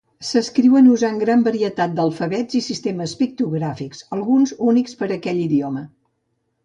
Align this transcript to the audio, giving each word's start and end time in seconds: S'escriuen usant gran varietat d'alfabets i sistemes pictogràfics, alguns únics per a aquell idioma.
S'escriuen 0.27 0.87
usant 0.93 1.19
gran 1.23 1.43
varietat 1.47 1.93
d'alfabets 1.99 2.59
i 2.61 2.63
sistemes 2.69 3.15
pictogràfics, 3.21 4.01
alguns 4.17 4.55
únics 4.73 5.01
per 5.03 5.11
a 5.13 5.15
aquell 5.19 5.45
idioma. 5.47 5.85